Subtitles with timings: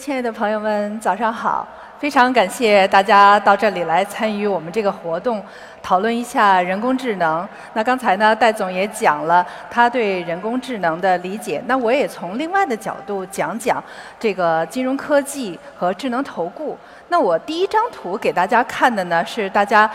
[0.00, 1.68] 亲爱的朋友们，早上好！
[1.98, 5.44] 非常感谢大家到这里来参与我们这个活动，
[5.82, 7.46] 讨论一下人工智能。
[7.74, 13.84] 那刚才呢，戴总也讲了他对人工智能的理解，那我也从另外的角度讲讲
[14.18, 16.78] 这个金融科技和智能投顾。
[17.08, 19.88] 那我第一张图给大家看的呢，是大家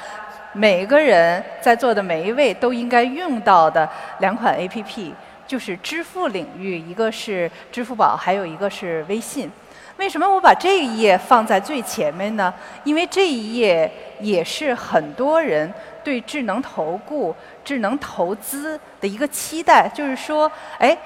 [0.52, 5.12] 每个人在座的每一位都应该用到的两款 APP。
[5.48, 9.52] 就是支付领域，一个是支付宝，还有一个是微信。
[9.98, 12.54] 为什么我把这一页放在最前面呢？
[12.84, 19.88] 因为这一页也是很多人对智能投顾、智能投资的一个期待。
[19.88, 20.98] 就是说，哎，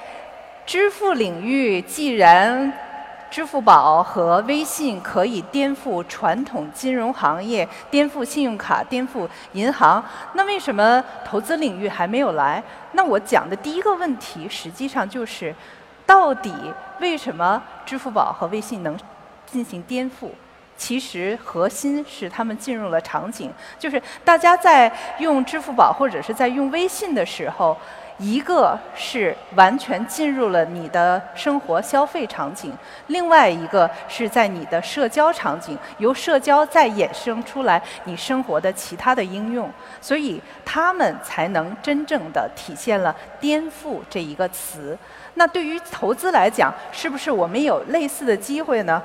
[0.66, 2.74] 支付领域既然
[3.30, 10.04] 支付宝和微信可以颠覆传统金融行业，颠覆信用卡，颠覆银行。
[10.34, 12.62] 那为什么投资领域还没有来？
[12.94, 15.54] 那我讲的第一个问题，实际上就是，
[16.10, 16.52] 到底
[17.00, 18.98] 为什么支付宝和微信能
[19.46, 20.32] 进行颠覆？
[20.76, 27.78] 其实核心是他们进入了场景，就是大家在用支付宝或者是在用微信的时候。
[28.20, 32.74] 一个是完全进入了你的生活消费场景，
[33.08, 44.98] 另外一个是在你的社交场景，由社交再衍生出来你生活的其他的应用，所以他们才能真正的体现了颠覆这一个词。
[45.36, 49.02] 那对于投资来讲，是不是我们有类似的机会呢？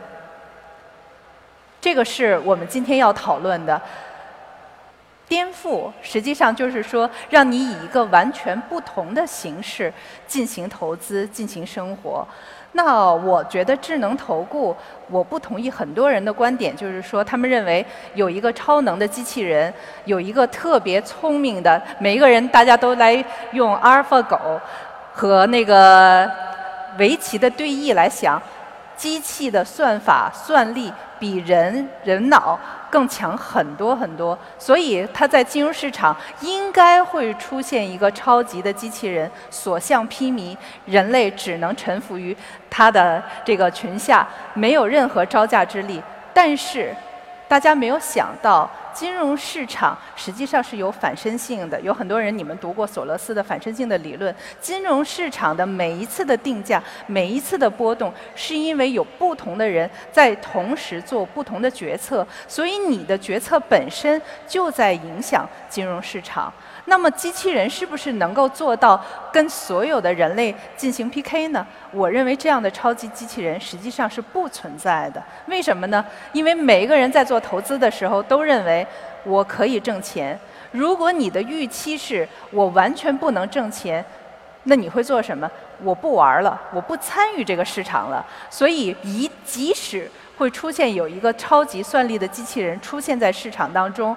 [1.81, 3.81] 这个是我们今天要讨论的。
[5.29, 9.93] 颠覆实际上就是说，让你以一个完全不同的形式
[10.27, 12.27] 进行投资、进行生活。
[12.73, 14.77] 那我觉得智能投顾，
[15.09, 19.73] 我不同意很多人的观点，就是说他们认为有一个超能的机器人，
[20.07, 24.61] 有一个特别聪明的，每一个人大家都来用阿尔法狗
[25.13, 26.29] 和那个
[26.99, 28.43] 围棋的对弈来想，
[28.97, 30.93] 机器的算法算力
[31.25, 32.59] 比人人脑。
[32.91, 42.37] 更强很多很多，所以它在金融市场应该会出现一个超级的机器人，所向披靡，人类只能臣服于
[42.71, 46.01] 它的这个裙下，没有任何招架之力。
[46.33, 46.95] 但是，
[47.49, 48.71] 大家没有想到。
[48.95, 54.35] 金融市场实际上是有反身性的，有很多人你们读过索罗斯的反身性的理论。
[54.61, 66.53] 金融市场的每一次的定价，每一次的波动，是因为有不同的人在同时做不同的决策，所以你的决策本身就在影响金融市场。
[66.87, 69.03] 那么机器人是不是能够做到
[69.33, 71.67] 跟所有的人类进行 PK 呢？
[71.91, 75.23] 我认为这样的超级机器人实际上是不存在的。
[75.47, 76.05] 为什么呢？
[76.33, 78.87] 因为每一个人在做投资的时候都认为
[79.25, 80.39] 我可以挣钱。
[80.73, 84.05] 如果你的预期是我完全不能挣钱，
[84.65, 85.51] 那你会做什么？
[85.83, 88.25] 我不玩了，我不参与这个市场了。
[88.51, 94.15] 所以，一即使会出现有一个超级算力的机器人出现在市场当中。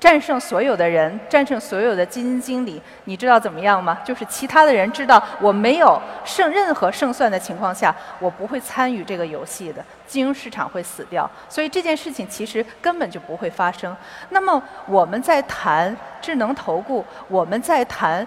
[0.00, 3.98] 战胜所有的人，战胜所有的基金经理，你知道怎么样吗？
[4.02, 11.30] 就是其他的人知道我没有胜任何胜算的情况下，我不会参与这个游戏的，金融市场会死掉。
[11.50, 13.94] 所以这件事情其实根本就不会发生。
[14.30, 18.26] 那么我们在谈智能投顾，我们在谈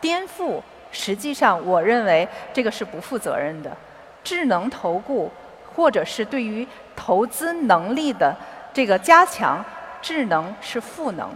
[0.00, 0.60] 颠覆，
[0.90, 3.70] 实际上我认为这个是不负责任的。
[4.24, 5.30] 智能投顾，
[5.76, 6.66] 或者是对于
[6.96, 8.34] 投资能力的
[8.72, 9.64] 这个加强。
[10.04, 11.30] 智能是赋能，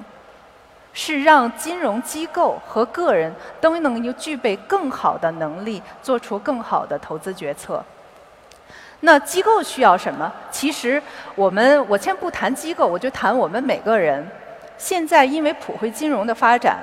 [0.92, 7.82] 是让金融机构和个人都能有具备更好的能力，做出更好的投资决策。
[9.00, 10.30] 那机构需要什么？
[10.50, 11.02] 其实
[11.34, 14.28] 我们我先不谈机构，我就谈我们每个人。
[14.76, 16.80] 现在因为普惠金融的发展。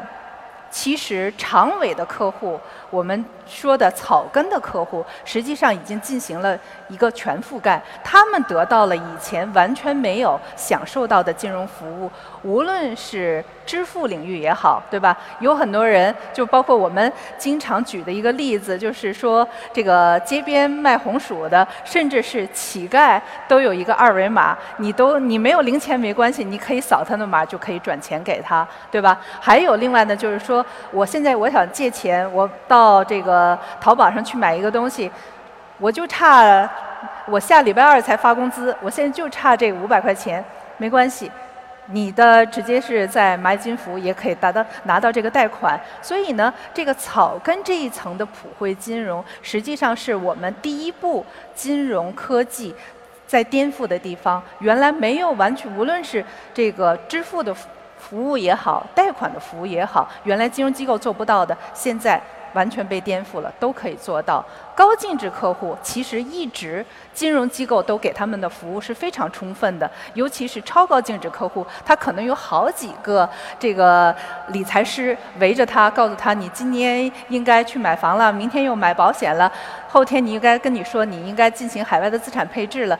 [0.72, 2.60] 其实长尾的客户，
[2.90, 6.58] 我们说的草根的客户，实际上已经进行了
[6.88, 12.10] 一个全覆盖，他们得到了以前完全没有享受到的金融服务，
[12.44, 15.18] 无论是支付领域也好，对吧？
[15.40, 29.20] 有很多人，就包括我们经常举的一个例子，就是说这个街边卖红薯的，甚至是乞丐，都有一个二维码，你都你没有零钱没关系，你可以扫他的码就可以转钱给他，对吧？
[29.40, 30.66] 还有另外呢，就是说。
[30.92, 35.12] 我现在我想借钱，我到这个呃淘宝上去买一个东西，
[35.78, 36.70] 我就差
[37.28, 40.44] 我下礼拜二才发工资，我现在就差这五百块钱，
[40.78, 41.30] 没关系，
[41.88, 45.80] 你的直接是在蚂蚁金服也可以达到拿到这个贷款。
[46.02, 52.74] 所以呢，这个草根这一层的普惠金融，实际上是我们第一步金融科技
[53.28, 54.42] 在颠覆的地方。
[54.60, 56.24] 原来没有完全，无论是
[56.54, 57.54] 这个支付的。
[57.98, 62.22] 服务也好，贷款的服务也好，原来金融机构做不到的，现在
[62.56, 64.44] 完全被颠覆了，都可以做到。
[64.76, 73.30] 高净值客户其实一直金融机构都给他们的服务是非常充分的，尤其是超高净值客户，他可能有好几个
[73.60, 74.14] 这个
[74.48, 79.50] 理财师围着他，告诉他你今年应该去买房了，明天又买保险了，
[79.88, 83.00] 后天你应该跟你说你应该进行海外的资产配置了，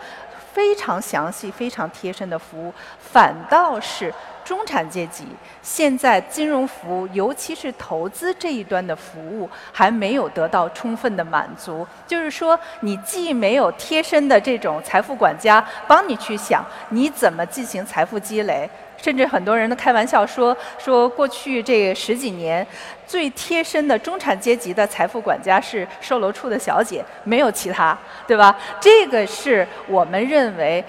[0.56, 4.12] 非常详细、非常贴身的服务，反倒是。
[4.46, 5.26] 中产阶级
[5.64, 11.84] 现在金融服务，尤其是投资这一端的服务，还没有得到充分的满足。
[12.06, 22.66] 就是说，你既没有贴身的这种财富管家帮你去想你怎么进行财富积累，甚至很多人都开玩笑说，说过去这十几年
[23.06, 28.56] 最贴身的中产阶级的财富管家是售楼处的小姐，没有其他，对吧？
[28.80, 30.84] 这个是我们认为。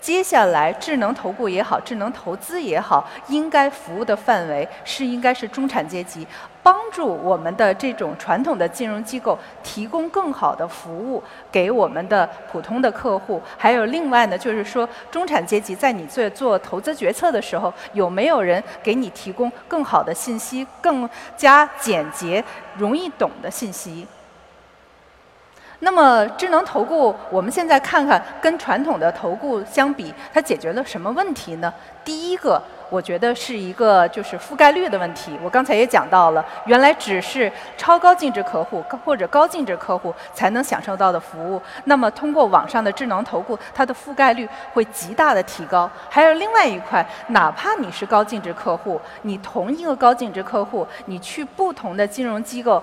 [0.00, 6.26] 接下来，智能投顾也好，智能投资也好，应该服务的范围是应该是中产阶级，
[6.62, 13.40] 帮助我们的这种传统的金融机构提供更好的服务给我们的普通的客户。
[13.56, 22.44] 还有另外呢，就是说中产阶级在你做做投资决策的时候，有没有人给你提供更好的信息，更加简洁、
[22.76, 24.06] 容易懂的信息？
[25.82, 31.72] 那么智能投顾，我们现在看看跟传统的投顾相比，它解决了什么问题呢？
[32.04, 35.38] 第一个，我觉得是一个就是覆盖率的问题。
[35.42, 45.88] 我刚才也讲到了，原来只是超高净值客户或者高净值客户才能享受到的服务，那么通过网上的智能投顾，它的覆盖率会极大的提高。
[46.08, 52.82] 还有另外一块，哪怕你是高净值客户，你同一个高净值客户，你去不同的金融机构。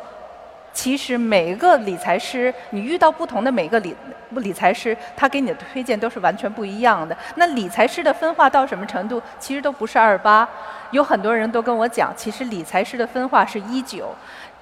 [0.78, 3.96] 其实每一个理财师，你遇到不同的每个理
[4.30, 7.18] 理财师，他给你的推荐都是完全不一样的。
[7.34, 9.20] 那理财师的分化到什么程度？
[9.40, 10.48] 其实都不是二八。
[10.92, 14.14] 有很多人都跟我讲，其实理财师的分化是一九，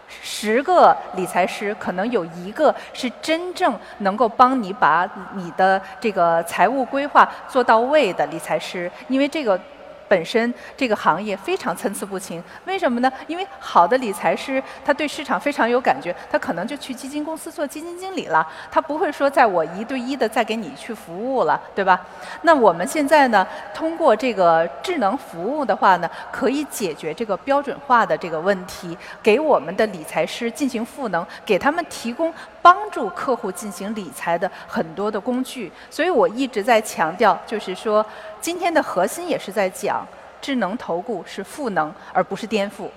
[0.07, 9.59] 十个理财师可能有一个是真正能够帮你把你的这个财务规划做到位的理财师，因为这个。
[10.07, 13.11] 本身这个行业非常参差不齐，为什么呢？
[13.27, 21.99] 因为好的理财师他对市场非常有感觉，他可能就去基金公司做基金经理了，他不会说在我一对一的再给你去服务了，对吧？
[22.43, 32.33] 那我们现在呢，通过这个智能服务的话呢，可以解决这个标准化的这个问题，给我们的理财师进行赋能，给他们提供
[32.65, 35.71] 帮助客户进行理财的很多的工具。
[35.91, 38.03] 所以我一直在强调，就是说。
[38.41, 40.05] 今天的核心也是在讲，
[40.41, 42.87] 智能投顾是赋能，而不是颠覆。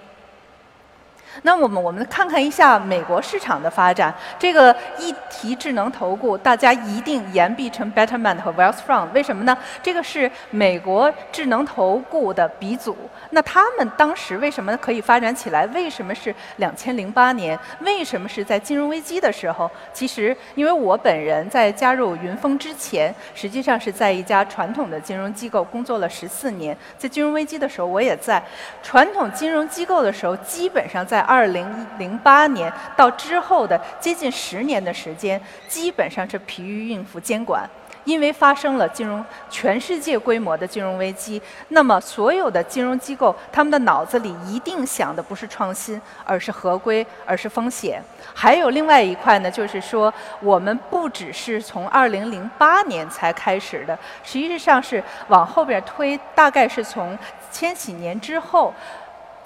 [1.42, 4.12] 那我们我们看看一下美国市场的发展。
[4.38, 9.08] 这个一提智能投顾，大家一定言必称 Betterment 和 Wealthfront。
[9.12, 9.56] 为什么呢？
[9.82, 12.96] 这个是美国智能投顾的鼻祖。
[13.30, 15.66] 那他们当时为什么可以发展起来？
[15.68, 17.58] 为什么是两千零八年？
[17.80, 19.70] 为什么是在金融危机的时候？
[19.92, 26.76] 其实，因为我本人在加入云峰之前，实际上是在一家传统的金融机构工作了十四年。
[26.96, 28.42] 在金融危机的时候，我也在
[28.82, 31.17] 传统金融机构的时候，基本上在。
[31.18, 31.66] 在二零
[31.98, 37.68] 零八年到之后的接近十年的时间，基本上是疲于应付监管，
[38.04, 41.42] 因为发生了金融全世界规模的金融危机。
[41.70, 48.00] 那么，所有的金融机构他们的脑子里一定想的不是创新，而是合规，而是风险。
[48.32, 57.18] 还有另外一块呢，就是说，我们不只是从二零零八年才开始的，实际上是往后边推，大概是从
[57.50, 58.72] 千禧年之后。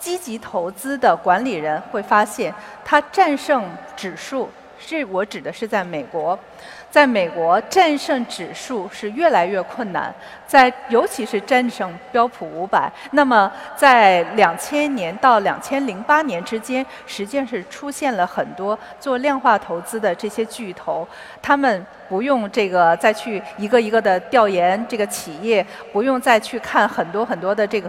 [0.03, 2.53] 积极投资的管理人会发现，
[2.85, 3.65] 他战胜
[3.97, 6.37] 指数，是我指的是在美国，
[6.91, 10.13] 在美国战胜指数是越来越困难，
[10.45, 12.91] 在尤其是战胜标普五百。
[13.13, 21.07] 那么在两千年到两千零八年之间，实际上是出现了很多做量化投资的这些巨头，
[21.41, 27.89] 他们不用这个再去一个一个的调研这个企业，不用再去看很多很多的这个。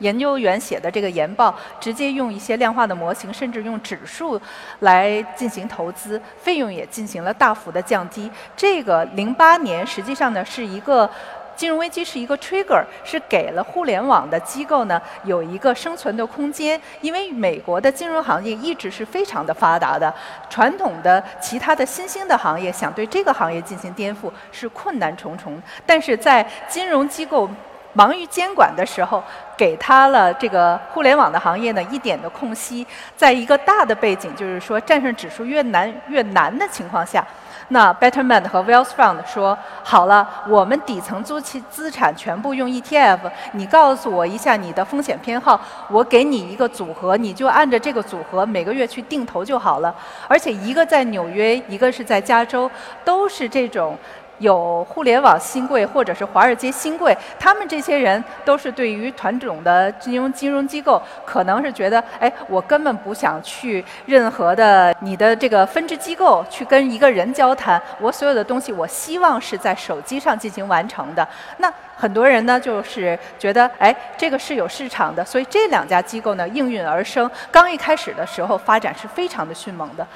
[0.00, 4.40] 研究员写的这个研报，直接用一些量化的模型，甚至用指数
[4.80, 8.30] 来进行投资，费用也进行了大幅的降低。
[8.56, 11.08] 这个零八年实际上呢是一个
[11.54, 16.80] 金融危机，是一个 trigger，是给了互联网的机构呢有一个生存的空间。
[17.02, 20.12] 因为美国的金融行业一直是非常的发达的，
[20.48, 25.60] 传统的其他的新兴的行业想对这个行业进行颠覆是困难重重。
[25.84, 27.48] 但是在金融机构。
[27.92, 29.22] 忙于监管的时候，
[29.56, 37.26] 给他了这个互联网的行业呢一点的空隙，在一个大的背景，就是说战胜指数越难越难的情况下，
[37.68, 43.18] 那 Betterment 和 Wealthfront 说好了，我们底层租期资产全部用 ETF，
[43.52, 49.92] 你告诉我一下你的风险偏好，我给你一个组合，你就按照这个组合每个月去定投就好了。
[50.28, 52.70] 而且一个在纽约，一个是在加州，
[53.04, 53.98] 都是这种。
[54.40, 71.26] 有互联网新贵或者是华尔街新贵，他们这些人都是对于传统的金融金融机构，可能是觉得，哎，我根本不想去任何的你的这个分支机构去跟一个人交谈，我所有的东西我希望是在手机上进行完成的。
[71.58, 77.30] 那很多人呢就是觉得，哎，这个是有市场的，所以这两家机构呢应运而生。
[77.52, 80.06] 刚一开始的时候发展是非常的迅猛的，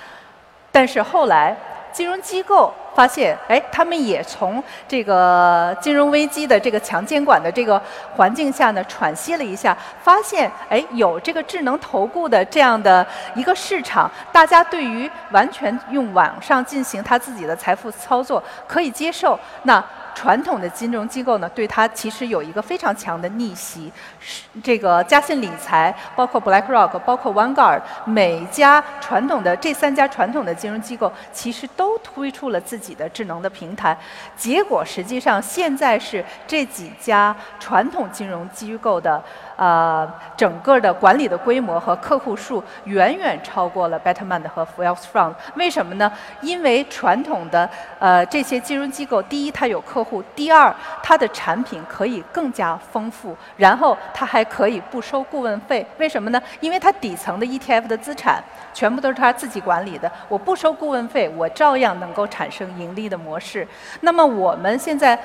[0.73, 1.54] 但是后来。
[1.95, 7.81] 金融机构发现，哎，他们也从这个金融危机的这个强监管的这个
[8.17, 19.83] 环境下呢喘息了一下，发现，哎，有这个智能投顾的这样的一个市场，大家对于完全用网上进行他自己的财富操作可以接受，那。
[20.14, 23.92] 传统的金融机构呢，对它其实有一个非常强的逆袭。
[24.21, 33.97] 是这个嘉信理财，包括 BlackRock，包括 OneGuard，每家传统的这三家传统的金融机构，其实都推出了自己的智能的平台。
[34.37, 39.23] 结果实际上现在是这几家传统金融机构的。
[39.56, 45.32] 呃，整个的管理的规模和客户数远远超过了 Betterment 和 Wealthfront。
[45.54, 46.11] 为什么呢？
[46.40, 47.68] 因为传统的
[47.99, 55.87] 呃这些金融机构，第一它有客户，第二它的产品可以更加丰富，然后它还可以不收顾问费。
[55.99, 56.42] 为什么呢？
[56.61, 58.42] 因为它底层的 ETF 的资产
[58.73, 63.66] 全部都是它自己管理的，我不收顾问费，我照样能够产生盈利的模式。
[64.00, 65.18] 那么我们现在。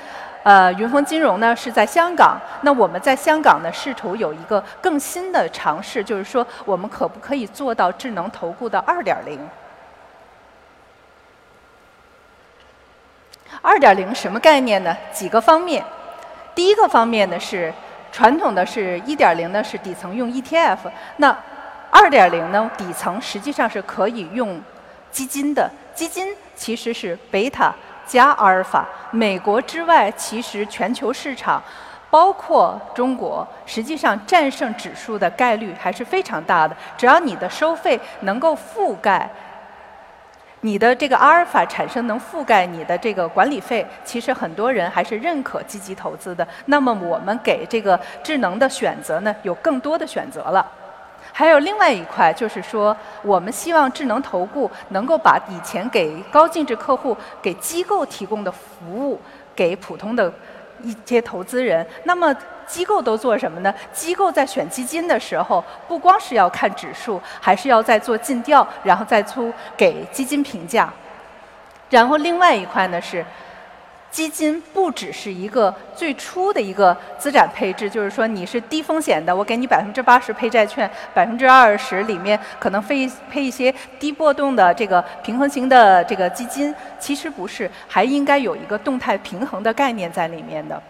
[0.44, 9.38] 呃，云峰金融呢是在香港，那我们在香港呢试图有一个更新的尝试，就是说我们可不可以做到智能投顾的二点零？
[13.62, 14.96] 二点零什么概念呢？
[15.12, 15.84] 几个方面。
[16.56, 17.74] 第一个方面呢是
[18.12, 20.78] 传统的是一点零呢是底层用 ETF，
[21.18, 21.38] 那
[21.90, 24.62] 二点零呢底层实际上是可以用
[25.12, 27.76] 基金的，基金其实是贝塔。
[28.06, 31.62] 加阿尔法，美国之外，其实全球市场，
[32.10, 36.76] 包括中国，实际上战胜指数的概率还是非常大的。
[36.98, 39.30] 只要你的收费能够覆盖
[40.62, 46.48] 你的这个阿尔法产生，能覆盖你的这个管理费，其实很多人还是认可积极投资的。
[46.66, 50.66] 那么我们给这个智能的选择呢，有更多的选择了。
[51.40, 59.18] 还有另外一块，就是说，我们希望智能投顾能够把以前给高净值客户、给机构提供的服务，
[59.56, 60.30] 给普通的
[60.84, 61.88] 一些投资人。
[62.04, 62.36] 那么，
[62.68, 63.74] 机构都做什么呢？
[63.94, 70.92] 机构在选基金的时候，不光是要看指数，还是要在做尽调，然后再出给基金评价。
[71.90, 73.26] 然后另外一块呢是。
[74.12, 90.82] 基金不只是一个最初的一个资产配置，就是说你是低风险的，我给你百分之八十配债券，百分之二十里面可能配配一些低波动的这个平衡型的这个基金，其实不是，还应该有一个动态平衡的概念在里面的。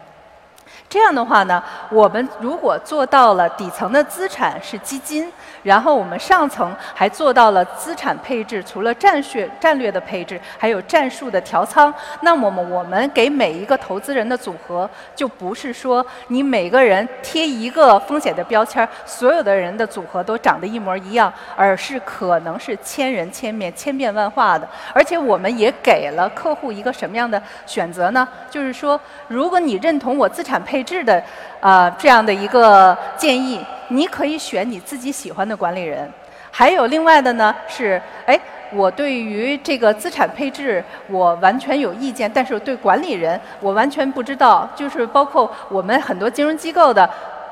[0.89, 5.31] 这样的话呢，我们如果做到了底层的资产是基金，
[5.61, 24.67] 然后我们上层还做到了资产配置，除了战略战略的配置，还有战术的调仓，那么我们给每一个投资人的组合，就不是说你每个人贴一个风险的标签，所有的人的组合都长得一模一样，而是可能是千人千面、千变万化的。
[24.91, 28.27] 而且我们也给了客户一个什么样的选择呢？
[28.49, 31.21] 就是说，如果你认同我资产配，配置的，
[31.59, 33.59] 呃，这样的一个建议，
[33.89, 36.09] 你可以选你自己喜欢的管理人。
[36.49, 38.39] 还有另外的呢，是，哎，
[38.71, 44.67] 我对于这个资产配置我完全有意见，但是对管理人我完全不知道。
[44.73, 47.07] 就是包括我们很多金融机构的，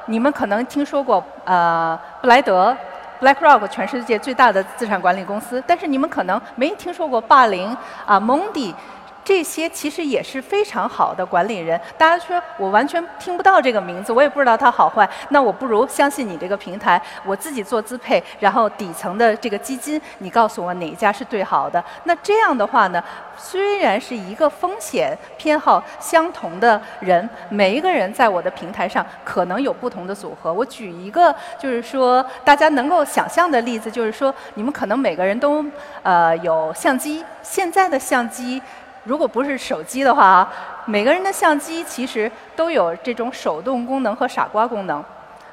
[0.06, 2.74] 你们可能听说过，呃，布莱德
[3.20, 8.74] ，BlackRock，全世界最大的资产管理公司，但是你们可能没听说过霸凌啊，蒙迪。
[9.28, 11.78] 这些其实也是非常好的管理人。
[11.98, 15.08] 大家说我完全听不到这个名字，我也不知道它好坏。
[15.32, 21.84] 那我不如相信你这个平台，我自己做资配，然后底层的这个基金，你告诉我哪一家是最好的。
[22.06, 23.04] 那这样的话呢，
[23.36, 30.54] 虽然是一个风险偏好相同的人，每一个人在我的平台上可能有不同的组合。
[30.54, 35.66] 我举一个就是说大家能够想象的例子，就是说你们可能每个人都
[36.02, 38.62] 呃有相机，现在的相机。
[39.08, 40.52] 如果不是手机的话，
[40.86, 45.02] 每个人的相机其实都有这种手动功能和傻瓜功能。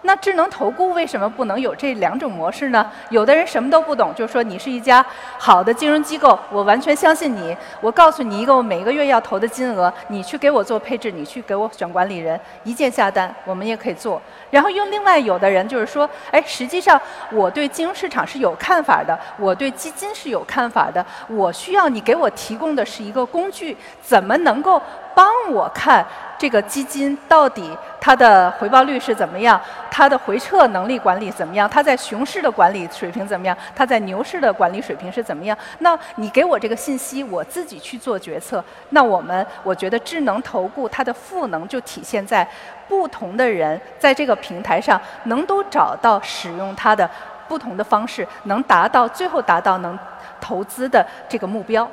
[0.06, 2.90] 那智能投顾为什么不能有这两种模式呢？
[3.08, 5.04] 有的人什么都不懂，就说你是一家
[5.38, 7.56] 好的金融机构，我完全相信你。
[7.80, 14.20] 我告诉你一个我每个月要投的金额，你去给我做配置，你去给我选管理人，一键下单，我们也可以做。
[14.50, 17.00] 然后用另外有的人就是说，哎，实际上
[17.32, 24.80] 我对金融市场是有看法的，我对基金是有看法的，我需要你给我提供的是一个工具，怎么能够
[25.14, 26.04] 帮我看？
[26.36, 29.58] 这个基金到底它的回报率是怎么样？
[29.90, 31.70] 它的回撤能力管理怎么样？
[31.70, 33.56] 它在熊市的管理水平怎么样？
[33.74, 35.56] 它在牛市的管理水平是怎么样？
[35.78, 38.62] 那你给我这个信息，我自己去做决策。
[38.90, 42.46] 那我们我觉得智能投顾它的赋能就体现在
[42.88, 47.08] 不同的人在这个平台上能都找到使用它的
[47.48, 49.96] 不同的方式，能达到最后达到能
[50.40, 51.88] 投资的这个目标。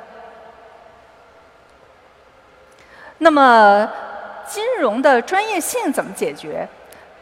[3.22, 3.88] 那么。
[4.44, 6.68] 金融的专业性怎么解决？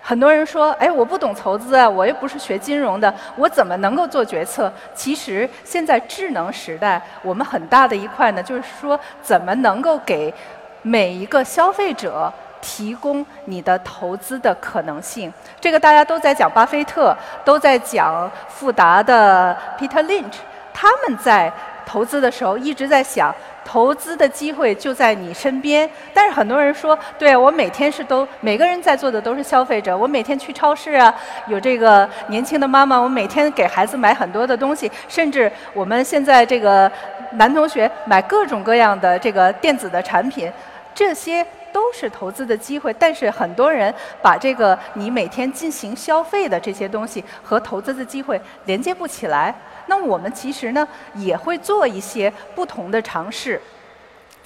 [0.03, 10.35] 很多人说：“哎，我不懂投资啊，我又不是学金融的，我怎么能够做决策？”其实现在智能时代，我们很大的一块呢，就是说怎么能够给
[10.83, 15.33] 每一个消费者提供你的投资的可能性。
[15.61, 20.39] 这个大家都在讲巴菲特，都在讲富达的 Peter Lynch，
[20.75, 21.53] 他们在
[21.87, 23.33] 投资的时候一直在想。
[23.65, 31.15] 投资的机会就在你身边，但是很多人说，对我每天是都每个人在座的都是消费者，我每天去超市啊，
[31.47, 36.91] 有这个年轻的妈妈，我每天给孩子买很多的东西，甚至我们现在这个
[37.33, 40.51] 男同学买各种各样的这个电子的产品，
[40.95, 42.95] 这些都是投资的机会。
[42.99, 49.55] 但是很多人把这个你每天进行消费的这些东西和投资的机会连接不起来。
[49.87, 53.61] 那我们其实呢也会做一些不同的尝试，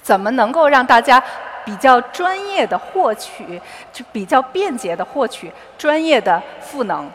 [0.01, 1.21] 怎么能够让大家
[1.63, 3.61] 比较专业的获取，
[3.93, 7.09] 就比较便捷的获取专业的赋能。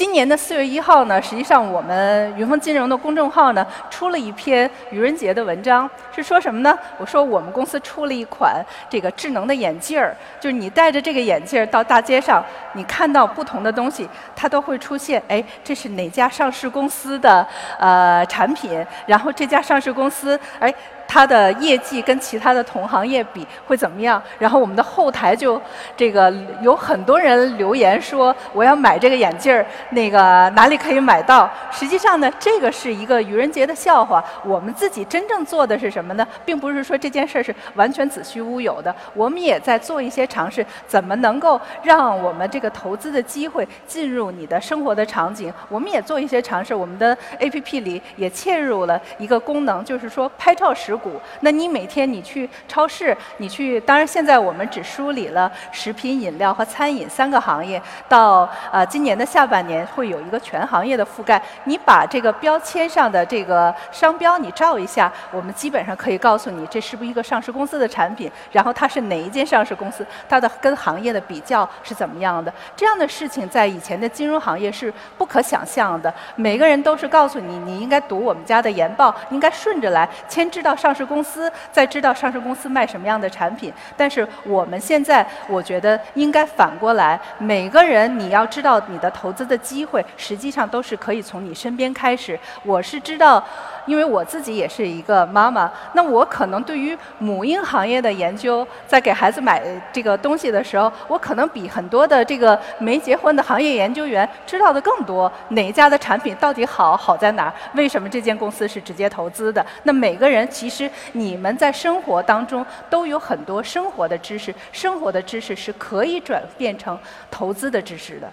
[0.00, 6.74] 今年的四月一号呢，实际上我们云峰金融的公众号呢出了一篇愚人节的文章，是说什么呢？
[6.96, 17.46] 我说我们公司出了一款这个智能的眼镜儿，就是你戴着这个眼镜儿到大街上，你看到不同的东西，它都会出现，哎，这是哪家上市公司的
[17.78, 18.82] 呃产品？
[19.04, 20.74] 然后这家上市公司，哎。
[21.10, 24.22] 它的业绩跟其他的同行业比会怎么样？
[24.38, 25.60] 然后我们的后台就
[25.96, 31.50] 这个有很多人留言说我要买这个眼镜儿，那个哪里可以买到？
[31.72, 34.24] 实际上呢，这个是一个愚人节的笑话。
[34.44, 36.24] 我们自己真正做的是什么呢？
[36.44, 45.52] 并不是说这件事儿是完全子虚乌有的，我们也在做一些尝试，怎么能够让我们这个投资的机会进入你的生活的场景？
[45.68, 50.96] 我们也做一些尝试，我们的 APP 里也嵌入了一个功能，就是说拍照时。
[51.02, 61.42] 股，那你每天你去超市，你去，当然现在我们只梳理了食品饮料和餐饮三个行业，到呃今年的下半年会有一个全行业的覆盖。
[61.64, 72.52] 你把这个标签上的这个商标你照一下，我们基本上可以告诉你这是不是一个上市公司的产品，然后它是哪一间上市公司，它的跟行业的比较是怎么样的。
[72.76, 76.12] 这样的事情在以前的金融行业是不可想象的。
[76.36, 80.89] 每个人都是告诉你，你应该读我们家的研报，应该顺着来，先知道上。
[80.90, 92.36] 上市公司在知道上市公司卖什么样的产品，但是我们现在我觉得应该反过来，每个人你要知道你的投资的机会，实际上都是可以从你身边开始。
[92.64, 93.40] 我是知道。
[93.86, 105.32] 因为我自己也是一个妈妈，那我可能对于母婴行业的研究，在给孩子买这个东西的时候，我可能比很多的这个没结婚的行业研究员知道的更多。
[105.48, 107.52] 哪一家的产品到底好，好在哪儿？
[107.74, 109.64] 为什么这间公司是直接投资的？
[109.84, 110.79] 那每个人其实
[111.12, 116.96] 你们在生活当中都有很多生活的知识，生活的知识是可以转变成
[117.30, 118.30] 投资的知识的。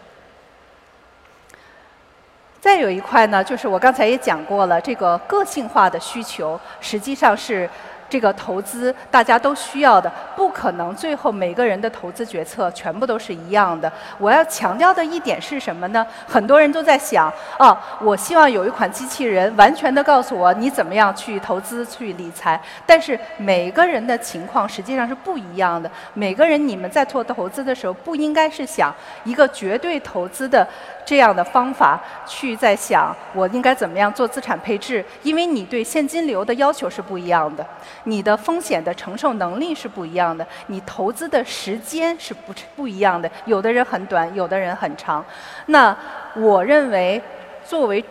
[2.62, 7.68] 再有一块呢，就是我刚才也讲过了，这个个性化的需求实际上是。
[8.10, 13.91] 这个投资大家都需要的，不可能最后每个人的投资决策全部都是一样的。
[14.17, 16.06] 我要强调的一点是什么呢？
[16.28, 22.60] 很多人都在想，哦，我希望有一款机器人完全的告诉我你怎么样去投资、去理财。
[22.86, 25.89] 但是每个人的情况实际上是不一样的。
[26.13, 28.93] 每个人你们在做投资的时候，不应该是想
[29.24, 30.65] 一个绝对投资的
[31.06, 37.65] 这样的方法去在想我应该怎么样做资产配置，因为你对现金流的要求是不一样的。
[38.08, 43.30] 你的风险的承受能力是不一样的，你投资的时间是不不一样的。
[43.46, 45.24] 有的人很短，有的人很长。
[45.65, 45.96] 那
[46.34, 47.22] 我认为，
[47.65, 48.04] 作为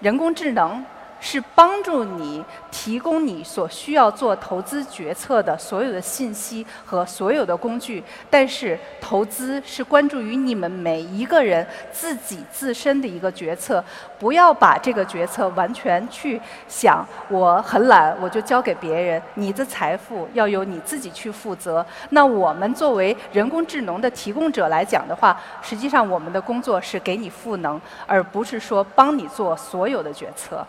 [0.00, 0.84] 人工智能
[1.20, 13.82] 是帮助你提供你所需要做投资决策的所有的信息和所有的工具，但是投资是关注于你们每一个人自己自身的一个决策，
[14.18, 19.20] 不要把这个决策完全去想我很懒，我就交给别人。
[19.34, 21.84] 你的财富要由你自己去负责。
[22.10, 30.66] 那我们作为人工智能的提供者来讲的话，实际上我们的工作是给你赋能，而不是说帮你做所有的决策。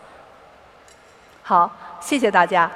[1.50, 2.70] 好，谢谢大家。